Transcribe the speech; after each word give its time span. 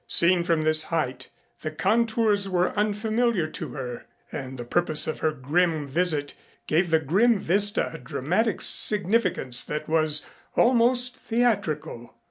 Seen 0.07 0.43
from 0.43 0.63
this 0.63 0.85
height 0.85 1.29
the 1.59 1.69
contours 1.69 2.49
were 2.49 2.71
unfamiliar 2.75 3.45
to 3.45 3.67
her 3.73 4.07
and 4.31 4.57
the 4.57 4.65
purpose 4.65 5.05
of 5.05 5.19
her 5.19 5.31
grim 5.31 5.85
visit 5.85 6.33
gave 6.65 6.89
the 6.89 6.97
grim 6.99 7.37
vista 7.37 7.91
a 7.93 7.99
dramatic 7.99 8.61
significance 8.61 9.63
that 9.63 9.87
was 9.87 10.25
almost 10.55 11.17
theatrical. 11.17 12.15